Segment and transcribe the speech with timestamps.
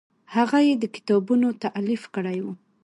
[0.35, 2.47] هغه یې د کتابونو تالیف کړی و.